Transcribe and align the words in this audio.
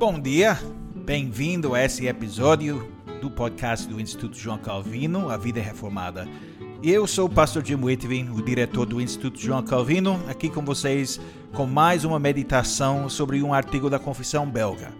Bom 0.00 0.18
dia, 0.18 0.58
bem-vindo 0.94 1.74
a 1.74 1.84
esse 1.84 2.06
episódio 2.06 2.90
do 3.20 3.30
podcast 3.30 3.86
do 3.86 4.00
Instituto 4.00 4.34
João 4.34 4.56
Calvino, 4.56 5.28
A 5.28 5.36
Vida 5.36 5.60
Reformada. 5.60 6.26
Eu 6.82 7.06
sou 7.06 7.26
o 7.26 7.30
pastor 7.30 7.62
Jim 7.62 7.74
Whitvin, 7.74 8.30
o 8.30 8.42
diretor 8.42 8.86
do 8.86 8.98
Instituto 8.98 9.38
João 9.38 9.62
Calvino, 9.62 10.18
aqui 10.26 10.48
com 10.48 10.64
vocês 10.64 11.20
com 11.52 11.66
mais 11.66 12.02
uma 12.02 12.18
meditação 12.18 13.10
sobre 13.10 13.42
um 13.42 13.52
artigo 13.52 13.90
da 13.90 13.98
Confissão 13.98 14.50
Belga. 14.50 14.90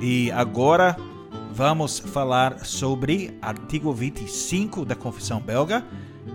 E 0.00 0.30
agora 0.30 0.96
vamos 1.50 1.98
falar 1.98 2.64
sobre 2.64 3.36
artigo 3.42 3.92
25 3.92 4.84
da 4.84 4.94
Confissão 4.94 5.40
Belga, 5.40 5.84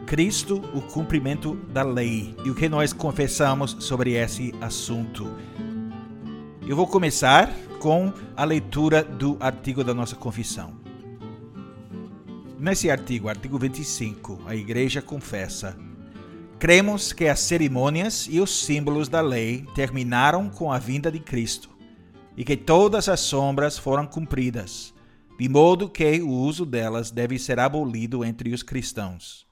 Cristo, 0.05 0.61
o 0.75 0.81
cumprimento 0.81 1.55
da 1.72 1.84
lei, 1.84 2.36
e 2.44 2.50
o 2.50 2.55
que 2.55 2.67
nós 2.67 2.91
confessamos 2.91 3.77
sobre 3.80 4.16
esse 4.16 4.53
assunto. 4.59 5.34
Eu 6.67 6.75
vou 6.75 6.86
começar 6.86 7.50
com 7.79 8.13
a 8.35 8.43
leitura 8.43 9.03
do 9.03 9.38
artigo 9.39 9.83
da 9.83 9.93
nossa 9.93 10.15
confissão. 10.15 10.77
Nesse 12.59 12.91
artigo, 12.91 13.29
artigo 13.29 13.57
25, 13.57 14.41
a 14.45 14.53
Igreja 14.53 15.02
confessa: 15.02 15.77
Cremos 16.59 17.13
que 17.13 17.27
as 17.27 17.39
cerimônias 17.39 18.27
e 18.29 18.41
os 18.41 18.65
símbolos 18.65 19.07
da 19.07 19.21
lei 19.21 19.65
terminaram 19.73 20.49
com 20.49 20.71
a 20.71 20.77
vinda 20.77 21.09
de 21.09 21.19
Cristo 21.19 21.69
e 22.35 22.43
que 22.43 22.57
todas 22.57 23.07
as 23.07 23.21
sombras 23.21 23.77
foram 23.77 24.05
cumpridas, 24.05 24.93
de 25.38 25.47
modo 25.47 25.89
que 25.89 26.21
o 26.21 26.30
uso 26.30 26.66
delas 26.66 27.11
deve 27.11 27.39
ser 27.39 27.59
abolido 27.59 28.25
entre 28.25 28.53
os 28.53 28.61
cristãos. 28.61 29.47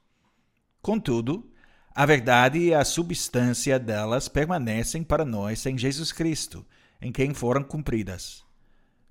Contudo, 0.81 1.49
a 1.95 2.05
verdade 2.05 2.59
e 2.59 2.73
a 2.73 2.83
substância 2.83 3.79
delas 3.79 4.27
permanecem 4.27 5.01
para 5.01 5.23
nós 5.23 5.65
em 5.65 5.77
Jesus 5.77 6.11
Cristo 6.11 6.65
em 7.01 7.11
quem 7.11 7.33
foram 7.33 7.63
cumpridas. 7.63 8.45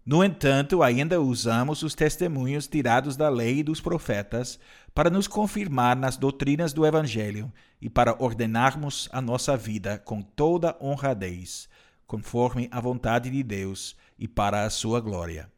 No 0.06 0.22
entanto, 0.22 0.84
ainda 0.84 1.20
usamos 1.20 1.82
os 1.82 1.92
testemunhos 1.92 2.68
tirados 2.68 3.16
da 3.16 3.28
lei 3.28 3.58
e 3.58 3.62
dos 3.64 3.80
profetas 3.80 4.56
para 4.94 5.10
nos 5.10 5.26
confirmar 5.26 5.96
nas 5.96 6.16
doutrinas 6.16 6.72
do 6.72 6.86
Evangelho 6.86 7.52
e 7.82 7.90
para 7.90 8.16
ordenarmos 8.22 9.08
a 9.12 9.20
nossa 9.20 9.56
vida 9.56 9.98
com 9.98 10.22
toda 10.22 10.76
honradez, 10.80 11.68
conforme 12.06 12.68
a 12.70 12.80
vontade 12.80 13.28
de 13.28 13.42
Deus 13.42 13.96
e 14.16 14.28
para 14.28 14.64
a 14.64 14.70
sua 14.70 15.00
glória. 15.00 15.50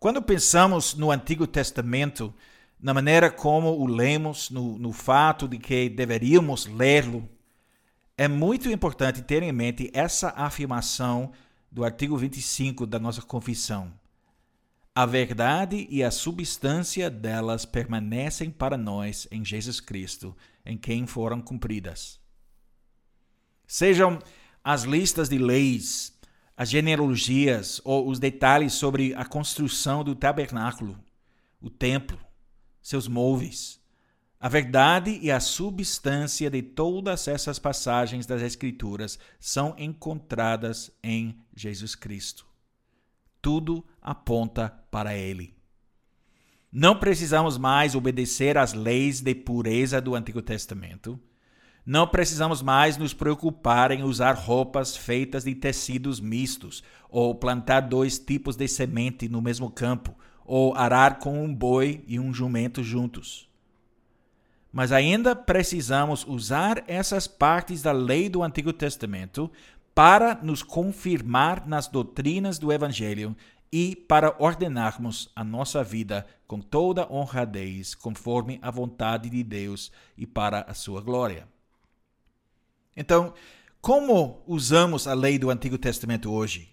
Quando 0.00 0.22
pensamos 0.22 0.94
no 0.94 1.10
Antigo 1.10 1.46
Testamento, 1.46 2.32
na 2.80 2.94
maneira 2.94 3.30
como 3.30 3.68
o 3.68 3.86
lemos, 3.86 4.48
no, 4.48 4.78
no 4.78 4.92
fato 4.92 5.46
de 5.46 5.58
que 5.58 5.90
deveríamos 5.90 6.66
lê-lo 6.66 7.28
é 8.18 8.26
muito 8.26 8.70
importante 8.70 9.20
ter 9.22 9.42
em 9.42 9.52
mente 9.52 9.90
essa 9.92 10.30
afirmação 10.30 11.32
do 11.70 11.84
artigo 11.84 12.16
25 12.16 12.86
da 12.86 12.98
nossa 12.98 13.20
confissão. 13.20 13.92
A 14.94 15.04
verdade 15.04 15.86
e 15.90 16.02
a 16.02 16.10
substância 16.10 17.10
delas 17.10 17.66
permanecem 17.66 18.50
para 18.50 18.78
nós 18.78 19.28
em 19.30 19.44
Jesus 19.44 19.80
Cristo, 19.80 20.34
em 20.64 20.78
quem 20.78 21.06
foram 21.06 21.42
cumpridas. 21.42 22.18
Sejam 23.66 24.18
as 24.64 24.84
listas 24.84 25.28
de 25.28 25.36
leis, 25.36 26.18
as 26.56 26.70
genealogias 26.70 27.82
ou 27.84 28.08
os 28.08 28.18
detalhes 28.18 28.72
sobre 28.72 29.14
a 29.14 29.26
construção 29.26 30.02
do 30.02 30.14
tabernáculo, 30.14 30.98
o 31.60 31.68
templo, 31.68 32.18
seus 32.80 33.06
móveis, 33.06 33.78
a 34.46 34.48
verdade 34.48 35.18
e 35.20 35.28
a 35.28 35.40
substância 35.40 36.48
de 36.48 36.62
todas 36.62 37.26
essas 37.26 37.58
passagens 37.58 38.26
das 38.26 38.42
Escrituras 38.42 39.18
são 39.40 39.74
encontradas 39.76 40.88
em 41.02 41.36
Jesus 41.52 41.96
Cristo. 41.96 42.46
Tudo 43.42 43.84
aponta 44.00 44.72
para 44.88 45.16
Ele. 45.16 45.52
Não 46.70 46.96
precisamos 46.96 47.58
mais 47.58 47.96
obedecer 47.96 48.56
às 48.56 48.72
leis 48.72 49.20
de 49.20 49.34
pureza 49.34 50.00
do 50.00 50.14
Antigo 50.14 50.40
Testamento. 50.40 51.18
Não 51.84 52.06
precisamos 52.06 52.62
mais 52.62 52.96
nos 52.96 53.12
preocupar 53.12 53.90
em 53.90 54.04
usar 54.04 54.34
roupas 54.34 54.96
feitas 54.96 55.42
de 55.42 55.56
tecidos 55.56 56.20
mistos, 56.20 56.84
ou 57.10 57.34
plantar 57.34 57.80
dois 57.80 58.16
tipos 58.16 58.54
de 58.54 58.68
semente 58.68 59.28
no 59.28 59.42
mesmo 59.42 59.68
campo, 59.72 60.16
ou 60.44 60.72
arar 60.76 61.18
com 61.18 61.44
um 61.44 61.52
boi 61.52 62.04
e 62.06 62.20
um 62.20 62.32
jumento 62.32 62.80
juntos 62.84 63.45
mas 64.76 64.92
ainda 64.92 65.34
precisamos 65.34 66.22
usar 66.28 66.84
essas 66.86 67.26
partes 67.26 67.80
da 67.80 67.92
lei 67.92 68.28
do 68.28 68.42
Antigo 68.42 68.74
Testamento 68.74 69.50
para 69.94 70.34
nos 70.34 70.62
confirmar 70.62 71.66
nas 71.66 71.88
doutrinas 71.88 72.58
do 72.58 72.70
Evangelho 72.70 73.34
e 73.72 73.96
para 73.96 74.36
ordenarmos 74.38 75.32
a 75.34 75.42
nossa 75.42 75.82
vida 75.82 76.26
com 76.46 76.60
toda 76.60 77.10
honradez, 77.10 77.94
conforme 77.94 78.58
a 78.60 78.70
vontade 78.70 79.30
de 79.30 79.42
Deus 79.42 79.90
e 80.14 80.26
para 80.26 80.60
a 80.68 80.74
sua 80.74 81.00
glória. 81.00 81.48
Então, 82.94 83.32
como 83.80 84.42
usamos 84.46 85.06
a 85.06 85.14
lei 85.14 85.38
do 85.38 85.48
Antigo 85.48 85.78
Testamento 85.78 86.30
hoje? 86.30 86.68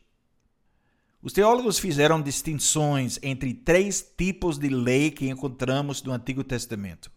Os 1.22 1.32
teólogos 1.32 1.80
fizeram 1.80 2.22
distinções 2.22 3.18
entre 3.24 3.54
três 3.54 4.06
tipos 4.18 4.58
de 4.58 4.68
lei 4.68 5.10
que 5.10 5.30
encontramos 5.30 6.04
no 6.04 6.12
Antigo 6.12 6.44
Testamento. 6.44 7.10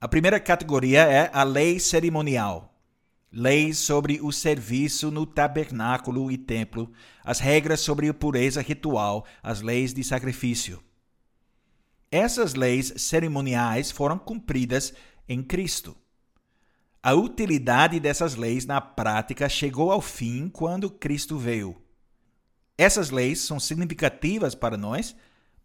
A 0.00 0.06
primeira 0.06 0.38
categoria 0.38 1.00
é 1.02 1.28
a 1.32 1.42
lei 1.42 1.80
cerimonial. 1.80 2.72
Leis 3.32 3.78
sobre 3.78 4.20
o 4.22 4.30
serviço 4.30 5.10
no 5.10 5.26
tabernáculo 5.26 6.30
e 6.30 6.38
templo, 6.38 6.92
as 7.24 7.40
regras 7.40 7.80
sobre 7.80 8.08
a 8.08 8.14
pureza 8.14 8.62
ritual, 8.62 9.26
as 9.42 9.60
leis 9.60 9.92
de 9.92 10.04
sacrifício. 10.04 10.80
Essas 12.12 12.54
leis 12.54 12.94
cerimoniais 12.96 13.90
foram 13.90 14.16
cumpridas 14.16 14.94
em 15.28 15.42
Cristo. 15.42 15.96
A 17.02 17.14
utilidade 17.14 17.98
dessas 17.98 18.36
leis 18.36 18.64
na 18.64 18.80
prática 18.80 19.48
chegou 19.48 19.90
ao 19.90 20.00
fim 20.00 20.48
quando 20.48 20.88
Cristo 20.88 21.36
veio. 21.36 21.74
Essas 22.78 23.10
leis 23.10 23.40
são 23.40 23.58
significativas 23.58 24.54
para 24.54 24.76
nós 24.76 25.16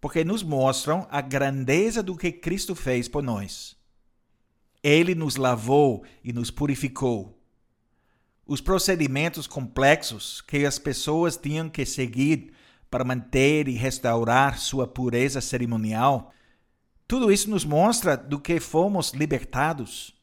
porque 0.02 0.24
nos 0.24 0.42
mostram 0.42 1.08
a 1.12 1.22
grandeza 1.22 2.02
do 2.02 2.18
que 2.18 2.32
Cristo 2.32 2.74
fez 2.74 3.08
por 3.08 3.22
nós. 3.22 3.83
Ele 4.84 5.16
nos 5.16 5.38
lavou 5.38 6.04
e 6.24 6.34
nos 6.34 6.52
purificou. 6.52 7.40
Os 8.46 8.60
procedimentos 8.60 9.48
complexos 9.48 10.42
que 10.42 10.66
as 10.66 10.78
pessoas 10.78 11.38
tinham 11.38 11.70
que 11.70 11.86
seguir 11.86 12.52
para 12.92 13.06
manter 13.06 13.68
e 13.70 13.72
restaurar 13.72 14.60
sua 14.60 14.86
pureza 14.86 15.40
cerimonial, 15.40 16.34
tudo 17.08 17.32
isso 17.32 17.50
nos 17.50 17.64
mostra 17.64 18.18
do 18.18 18.40
que 18.40 18.60
fomos 18.60 19.12
libertados 19.12 20.14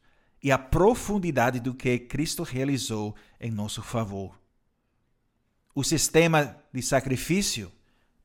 e 0.42 0.52
a 0.52 0.58
profundidade 0.58 1.60
do 1.60 1.74
que 1.74 1.98
Cristo 1.98 2.42
realizou 2.42 3.14
em 3.40 3.50
nosso 3.50 3.82
favor. 3.82 4.38
O 5.74 5.82
sistema 5.82 6.56
de 6.72 6.82
sacrifício 6.82 7.72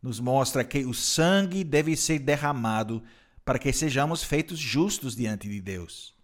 nos 0.01 0.19
mostra 0.19 0.63
que 0.63 0.85
o 0.85 0.93
sangue 0.93 1.63
deve 1.63 1.95
ser 1.95 2.19
derramado 2.19 3.03
para 3.43 3.59
que 3.59 3.71
sejamos 3.71 4.23
feitos 4.23 4.59
justos 4.59 5.15
diante 5.15 5.47
de 5.47 5.61
Deus. 5.61 6.14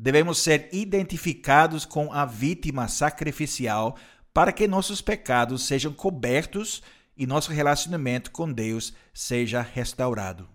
Devemos 0.00 0.38
ser 0.38 0.68
identificados 0.72 1.84
com 1.84 2.12
a 2.12 2.24
vítima 2.24 2.86
sacrificial 2.86 3.96
para 4.32 4.52
que 4.52 4.68
nossos 4.68 5.00
pecados 5.00 5.66
sejam 5.66 5.92
cobertos 5.92 6.80
e 7.16 7.26
nosso 7.26 7.50
relacionamento 7.50 8.30
com 8.30 8.52
Deus 8.52 8.94
seja 9.12 9.60
restaurado. 9.60 10.48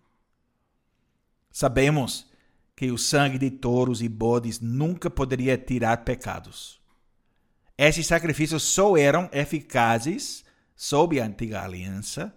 Sabemos 1.52 2.32
que 2.74 2.90
o 2.90 2.98
sangue 2.98 3.38
de 3.38 3.52
touros 3.52 4.02
e 4.02 4.08
bodes 4.08 4.62
nunca 4.62 5.10
poderia 5.10 5.58
tirar 5.58 6.06
pecados. 6.06 6.82
Esses 7.78 8.08
sacrifícios 8.08 8.64
só 8.64 8.96
eram 8.96 9.30
eficazes 9.34 10.46
sob 10.74 11.20
a 11.20 11.26
antiga 11.26 11.62
aliança 11.62 12.34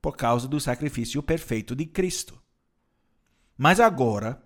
por 0.00 0.16
causa 0.16 0.46
do 0.46 0.60
sacrifício 0.60 1.20
perfeito 1.20 1.74
de 1.74 1.84
Cristo. 1.84 2.40
Mas 3.58 3.80
agora, 3.80 4.40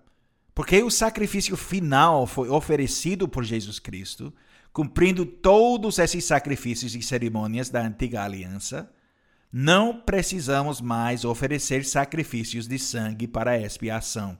porque 0.59 0.83
o 0.83 0.91
sacrifício 0.91 1.55
final 1.55 2.27
foi 2.27 2.49
oferecido 2.49 3.29
por 3.29 3.45
Jesus 3.45 3.79
Cristo, 3.79 4.33
cumprindo 4.73 5.25
todos 5.25 5.97
esses 5.97 6.25
sacrifícios 6.25 6.93
e 6.93 7.01
cerimônias 7.01 7.69
da 7.69 7.81
antiga 7.81 8.25
aliança, 8.25 8.91
não 9.49 10.01
precisamos 10.01 10.81
mais 10.81 11.23
oferecer 11.23 11.85
sacrifícios 11.85 12.67
de 12.67 12.77
sangue 12.77 13.25
para 13.25 13.57
expiação. 13.57 14.37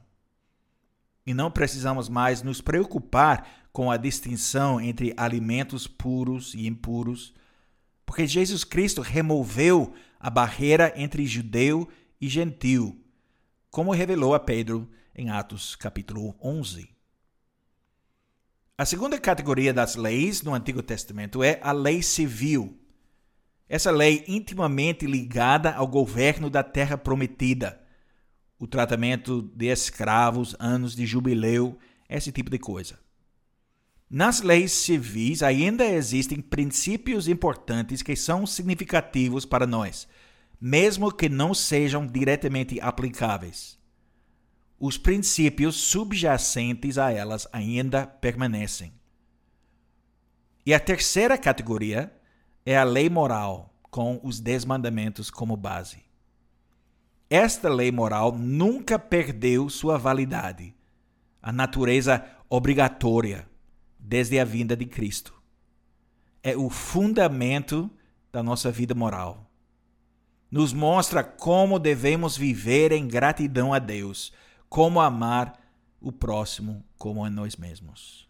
E 1.26 1.34
não 1.34 1.50
precisamos 1.50 2.10
mais 2.10 2.44
nos 2.44 2.60
preocupar 2.60 3.70
com 3.72 3.90
a 3.90 3.96
distinção 3.96 4.82
entre 4.82 5.14
alimentos 5.16 5.88
puros 5.88 6.54
e 6.54 6.68
impuros, 6.68 7.34
porque 8.06 8.28
Jesus 8.28 8.66
Cristo 8.66 9.02
removeu 9.02 9.94
a 10.20 10.30
barreira 10.30 10.92
entre 10.98 11.26
judeu 11.26 11.88
e 12.20 12.28
gentil, 12.28 13.02
como 13.72 13.94
revelou 13.94 14.34
a 14.36 14.40
Pedro 14.42 14.86
em 15.20 15.30
Atos 15.30 15.76
capítulo 15.76 16.34
11. 16.42 16.90
A 18.78 18.86
segunda 18.86 19.20
categoria 19.20 19.74
das 19.74 19.98
leis 19.98 20.42
no 20.42 20.54
Antigo 20.54 20.82
Testamento 20.82 21.44
é 21.44 21.60
a 21.62 21.74
lei 21.74 22.02
civil, 22.02 22.80
Essa 23.68 23.92
lei 23.92 24.24
intimamente 24.28 25.06
ligada 25.06 25.74
ao 25.74 25.86
governo 25.86 26.50
da 26.50 26.64
terra 26.64 26.98
prometida, 26.98 27.80
o 28.58 28.66
tratamento 28.66 29.44
de 29.54 29.68
escravos, 29.68 30.56
anos 30.58 30.96
de 30.96 31.06
jubileu, 31.06 31.78
esse 32.08 32.32
tipo 32.32 32.50
de 32.50 32.58
coisa. 32.58 32.98
Nas 34.10 34.42
leis 34.42 34.72
civis 34.72 35.44
ainda 35.44 35.86
existem 35.86 36.42
princípios 36.42 37.28
importantes 37.28 38.02
que 38.02 38.16
são 38.16 38.48
significativos 38.48 39.46
para 39.46 39.68
nós, 39.68 40.08
mesmo 40.60 41.12
que 41.12 41.30
não 41.30 41.54
sejam 41.54 42.08
diretamente 42.08 42.80
aplicáveis. 42.82 43.79
Os 44.80 44.98
princípios 44.98 45.76
subjacentes 45.76 46.98
a 46.98 47.12
elas 47.12 47.48
ainda 47.52 48.08
permanecem. 48.08 48.94
E 50.66 50.74
a 50.74 50.80
terceira 50.80 51.38
categoria 51.38 52.14
é 52.66 52.78
a 52.78 52.84
lei 52.84 53.10
moral, 53.10 53.74
com 53.90 54.20
os 54.24 54.40
dez 54.40 54.64
mandamentos 54.64 55.30
como 55.30 55.58
base. 55.58 56.06
Esta 57.30 57.68
lei 57.70 57.92
moral 57.92 58.32
nunca 58.32 58.98
perdeu 58.98 59.70
sua 59.70 59.98
validade, 59.98 60.74
a 61.42 61.52
natureza 61.52 62.26
obrigatória 62.50 63.48
desde 64.00 64.40
a 64.40 64.46
vinda 64.46 64.78
de 64.78 64.86
Cristo. 64.86 65.34
É 66.42 66.56
o 66.56 66.70
fundamento 66.70 67.92
da 68.32 68.42
nossa 68.42 68.72
vida 68.72 68.96
moral. 68.96 69.52
Nos 70.50 70.74
mostra 70.74 71.24
como 71.24 71.78
devemos 71.78 72.38
viver 72.38 72.92
em 72.92 73.08
gratidão 73.08 73.74
a 73.74 73.80
Deus, 73.80 74.32
como 74.70 75.02
amar 75.02 75.60
o 76.00 76.12
próximo 76.12 76.86
como 76.98 77.26
a 77.26 77.30
nós 77.30 77.56
mesmos. 77.56 78.30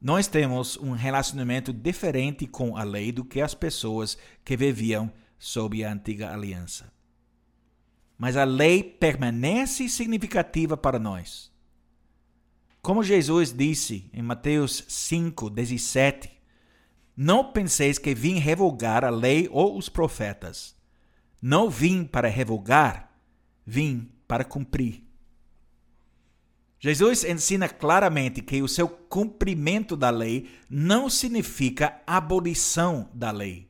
Nós 0.00 0.26
temos 0.26 0.76
um 0.76 0.92
relacionamento 0.92 1.72
diferente 1.72 2.46
com 2.46 2.76
a 2.76 2.82
lei 2.82 3.12
do 3.12 3.24
que 3.24 3.40
as 3.40 3.54
pessoas 3.54 4.18
que 4.44 4.56
viviam 4.56 5.12
sob 5.38 5.82
a 5.84 5.92
antiga 5.92 6.32
aliança. 6.32 6.92
Mas 8.18 8.36
a 8.36 8.44
lei 8.44 8.82
permanece 8.82 9.88
significativa 9.88 10.76
para 10.76 10.98
nós. 10.98 11.50
Como 12.80 13.02
Jesus 13.02 13.52
disse 13.52 14.10
em 14.12 14.22
Mateus 14.22 14.84
5, 14.88 15.48
17, 15.50 16.30
não 17.16 17.52
penseis 17.52 17.98
que 17.98 18.14
vim 18.14 18.38
revogar 18.38 19.04
a 19.04 19.10
lei 19.10 19.48
ou 19.52 19.76
os 19.76 19.88
profetas. 19.88 20.74
Não 21.40 21.70
vim 21.70 22.04
para 22.04 22.28
revogar, 22.28 23.12
vim 23.64 24.10
para 24.32 24.44
cumprir. 24.44 25.04
Jesus 26.80 27.22
ensina 27.22 27.68
claramente 27.68 28.40
que 28.40 28.62
o 28.62 28.66
seu 28.66 28.88
cumprimento 28.88 29.94
da 29.94 30.08
lei 30.08 30.48
não 30.70 31.10
significa 31.10 32.00
abolição 32.06 33.10
da 33.12 33.30
lei. 33.30 33.68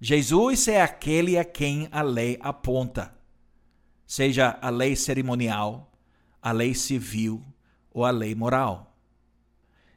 Jesus 0.00 0.66
é 0.66 0.82
aquele 0.82 1.38
a 1.38 1.44
quem 1.44 1.86
a 1.92 2.02
lei 2.02 2.36
aponta, 2.40 3.14
seja 4.04 4.58
a 4.60 4.70
lei 4.70 4.96
cerimonial, 4.96 5.92
a 6.42 6.50
lei 6.50 6.74
civil, 6.74 7.40
ou 7.92 8.04
a 8.04 8.10
lei 8.10 8.34
moral. 8.34 8.98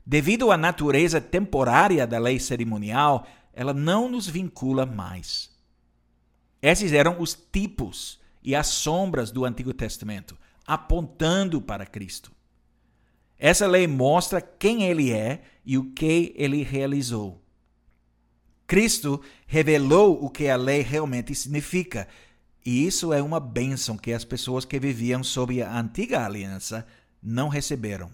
Devido 0.05 0.51
à 0.51 0.57
natureza 0.57 1.19
temporária 1.19 2.05
da 2.05 2.19
lei 2.19 2.39
cerimonial, 2.39 3.25
ela 3.53 3.73
não 3.73 4.07
nos 4.07 4.27
vincula 4.27 4.85
mais. 4.85 5.49
Esses 6.61 6.94
eram 6.94 7.19
os 7.19 7.33
tipos 7.33 8.20
e 8.43 8.55
as 8.55 8.67
sombras 8.67 9.31
do 9.31 9.45
Antigo 9.45 9.73
Testamento, 9.73 10.38
apontando 10.65 11.61
para 11.61 11.85
Cristo. 11.85 12.31
Essa 13.38 13.65
lei 13.65 13.88
mostra 13.88 14.39
quem 14.39 14.83
ele 14.83 15.11
é 15.11 15.41
e 15.65 15.77
o 15.77 15.91
que 15.91 16.33
ele 16.35 16.63
realizou. 16.63 17.41
Cristo 18.67 19.21
revelou 19.47 20.23
o 20.23 20.29
que 20.29 20.47
a 20.47 20.55
lei 20.55 20.81
realmente 20.81 21.35
significa, 21.35 22.07
e 22.65 22.85
isso 22.85 23.11
é 23.11 23.21
uma 23.21 23.39
bênção 23.39 23.97
que 23.97 24.13
as 24.13 24.23
pessoas 24.23 24.63
que 24.63 24.79
viviam 24.79 25.23
sob 25.23 25.61
a 25.61 25.77
antiga 25.79 26.23
aliança 26.23 26.85
não 27.21 27.49
receberam. 27.49 28.11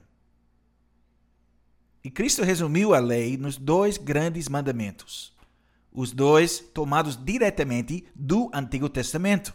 E 2.04 2.10
Cristo 2.10 2.42
resumiu 2.42 2.94
a 2.94 3.00
lei 3.00 3.36
nos 3.36 3.58
dois 3.58 3.98
grandes 3.98 4.48
mandamentos, 4.48 5.34
os 5.92 6.12
dois 6.12 6.60
tomados 6.74 7.20
diretamente 7.22 8.06
do 8.16 8.50
Antigo 8.54 8.88
Testamento. 8.88 9.54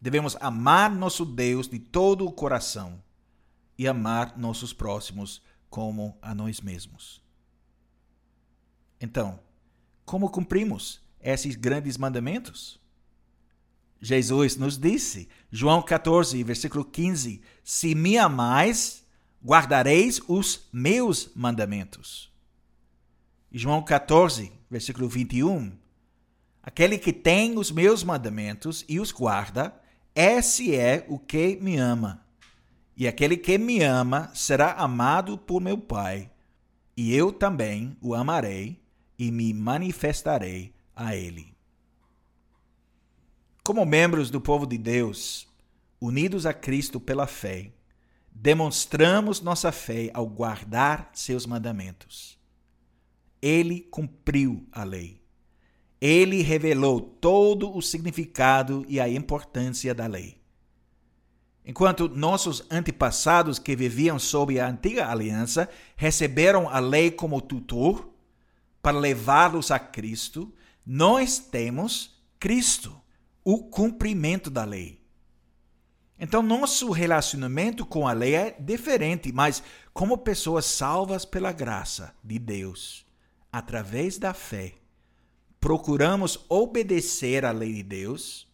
Devemos 0.00 0.36
amar 0.40 0.90
nosso 0.90 1.24
Deus 1.24 1.68
de 1.68 1.78
todo 1.78 2.26
o 2.26 2.32
coração 2.32 3.02
e 3.78 3.86
amar 3.86 4.36
nossos 4.38 4.72
próximos 4.72 5.42
como 5.68 6.16
a 6.22 6.34
nós 6.34 6.60
mesmos. 6.60 7.22
Então, 9.00 9.38
como 10.04 10.30
cumprimos 10.30 11.00
esses 11.20 11.56
grandes 11.56 11.96
mandamentos? 11.96 12.80
Jesus 14.00 14.56
nos 14.56 14.78
disse, 14.78 15.28
João 15.50 15.82
14, 15.82 16.42
versículo 16.44 16.84
15: 16.84 17.40
Se 17.64 17.94
me 17.94 18.18
amais, 18.18 19.04
guardareis 19.44 20.20
os 20.28 20.68
meus 20.72 21.30
mandamentos. 21.34 22.32
João 23.50 23.82
14, 23.82 24.52
versículo 24.70 25.08
21: 25.08 25.72
Aquele 26.62 26.98
que 26.98 27.12
tem 27.12 27.58
os 27.58 27.70
meus 27.70 28.04
mandamentos 28.04 28.84
e 28.88 29.00
os 29.00 29.12
guarda, 29.12 29.74
esse 30.16 30.74
é 30.74 31.04
o 31.08 31.18
que 31.18 31.56
me 31.60 31.76
ama. 31.76 32.24
E 32.96 33.06
aquele 33.06 33.36
que 33.36 33.58
me 33.58 33.82
ama 33.82 34.30
será 34.34 34.72
amado 34.72 35.36
por 35.36 35.60
meu 35.60 35.76
Pai, 35.76 36.30
e 36.96 37.14
eu 37.14 37.30
também 37.30 37.94
o 38.00 38.14
amarei 38.14 38.80
e 39.18 39.30
me 39.30 39.52
manifestarei 39.52 40.74
a 40.94 41.14
ele. 41.14 41.54
Como 43.62 43.84
membros 43.84 44.30
do 44.30 44.40
povo 44.40 44.66
de 44.66 44.78
Deus, 44.78 45.46
unidos 46.00 46.46
a 46.46 46.54
Cristo 46.54 46.98
pela 46.98 47.26
fé, 47.26 47.70
demonstramos 48.32 49.42
nossa 49.42 49.70
fé 49.70 50.10
ao 50.14 50.26
guardar 50.26 51.10
seus 51.12 51.44
mandamentos. 51.44 52.38
Ele 53.42 53.82
cumpriu 53.82 54.66
a 54.72 54.82
lei. 54.82 55.25
Ele 56.00 56.42
revelou 56.42 57.00
todo 57.00 57.74
o 57.74 57.80
significado 57.80 58.84
e 58.88 59.00
a 59.00 59.08
importância 59.08 59.94
da 59.94 60.06
lei. 60.06 60.36
Enquanto 61.64 62.08
nossos 62.08 62.64
antepassados 62.70 63.58
que 63.58 63.74
viviam 63.74 64.18
sob 64.18 64.60
a 64.60 64.68
antiga 64.68 65.08
aliança 65.08 65.68
receberam 65.96 66.68
a 66.68 66.78
lei 66.78 67.10
como 67.10 67.40
tutor 67.40 68.08
para 68.80 68.96
levá-los 68.96 69.72
a 69.72 69.78
Cristo, 69.78 70.54
nós 70.86 71.38
temos 71.40 72.22
Cristo 72.38 72.96
o 73.42 73.64
cumprimento 73.64 74.48
da 74.48 74.64
lei. 74.64 75.00
Então, 76.18 76.42
nosso 76.42 76.90
relacionamento 76.90 77.84
com 77.84 78.06
a 78.06 78.12
lei 78.12 78.34
é 78.34 78.56
diferente, 78.58 79.32
mas 79.32 79.62
como 79.92 80.18
pessoas 80.18 80.64
salvas 80.64 81.24
pela 81.24 81.52
graça 81.52 82.14
de 82.22 82.38
Deus, 82.38 83.04
através 83.52 84.18
da 84.18 84.32
fé, 84.32 84.74
procuramos 85.66 86.38
obedecer 86.48 87.44
à 87.44 87.50
lei 87.50 87.72
de 87.72 87.82
Deus, 87.82 88.46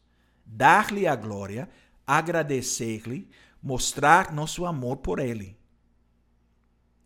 dar-lhe 0.47 1.07
a 1.07 1.15
glória, 1.15 1.69
agradecer-lhe, 2.07 3.29
mostrar 3.63 4.33
nosso 4.33 4.65
amor 4.65 4.97
por 4.97 5.19
ele. 5.19 5.55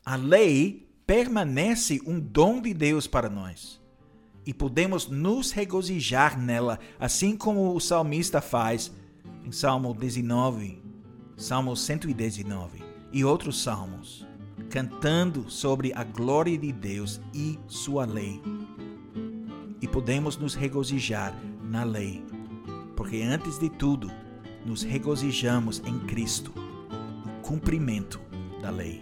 A 0.05 0.15
lei 0.15 0.89
permanece 1.05 2.01
um 2.07 2.21
dom 2.21 2.63
de 2.63 2.73
Deus 2.73 3.09
para 3.09 3.29
nós 3.29 3.81
e 4.47 4.55
podemos 4.55 5.09
nos 5.09 5.51
regozijar 5.51 6.39
nela, 6.39 6.79
assim 7.01 7.37
como 7.37 7.75
o 7.75 7.81
salmista 7.81 8.41
faz 8.41 8.93
em 9.45 9.51
Salmo 9.51 9.93
19, 9.93 10.85
Salmo 11.37 11.77
119 11.77 12.81
e 13.13 13.25
outros 13.25 13.61
salmos, 13.61 14.25
cantando 14.71 15.51
sobre 15.51 15.93
a 15.97 16.05
glória 16.05 16.57
de 16.57 16.71
Deus 16.71 17.21
e 17.35 17.59
sua 17.67 18.05
lei. 18.07 18.41
E 19.87 19.89
podemos 19.89 20.37
nos 20.37 20.57
regozijar 20.57 21.33
na 21.63 21.85
lei, 21.85 22.21
porque 22.97 23.23
antes 23.23 23.57
de 23.57 23.71
tudo, 23.71 24.11
nos 24.65 24.83
regozijamos 24.83 25.81
em 25.87 25.97
Cristo, 26.01 26.53
o 26.57 27.41
cumprimento 27.41 28.21
da 28.61 28.69
lei. 28.69 29.01